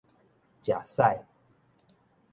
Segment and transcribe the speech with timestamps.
[0.63, 1.21] 食屎